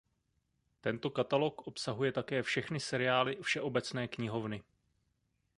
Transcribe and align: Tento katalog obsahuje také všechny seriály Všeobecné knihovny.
Tento 0.81 1.09
katalog 1.09 1.67
obsahuje 1.67 2.11
také 2.11 2.43
všechny 2.43 2.79
seriály 2.79 3.35
Všeobecné 3.41 4.07
knihovny. 4.07 4.63